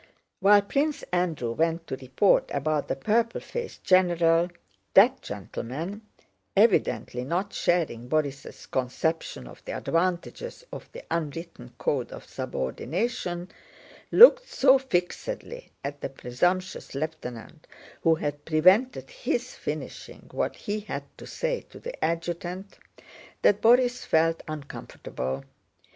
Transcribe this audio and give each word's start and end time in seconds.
While 0.39 0.63
Prince 0.63 1.03
Andrew 1.13 1.51
went 1.51 1.85
to 1.85 1.95
report 1.95 2.49
about 2.55 2.87
the 2.87 2.95
purple 2.95 3.39
faced 3.39 3.83
general, 3.83 4.49
that 4.95 5.21
gentleman—evidently 5.21 7.23
not 7.23 7.53
sharing 7.53 8.09
Borís' 8.09 8.71
conception 8.71 9.45
of 9.45 9.63
the 9.63 9.73
advantages 9.77 10.65
of 10.73 10.91
the 10.91 11.03
unwritten 11.11 11.73
code 11.77 12.11
of 12.11 12.27
subordination—looked 12.27 14.47
so 14.49 14.79
fixedly 14.79 15.71
at 15.83 16.01
the 16.01 16.09
presumptuous 16.09 16.95
lieutenant 16.95 17.67
who 18.01 18.15
had 18.15 18.43
prevented 18.43 19.11
his 19.11 19.53
finishing 19.53 20.27
what 20.31 20.55
he 20.55 20.79
had 20.79 21.03
to 21.19 21.27
say 21.27 21.61
to 21.69 21.79
the 21.79 22.03
adjutant 22.03 22.79
that 23.43 23.61
Borís 23.61 24.03
felt 24.03 24.41
uncomfortable. 24.47 25.43